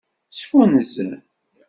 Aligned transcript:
Sfunzer. 0.37 1.11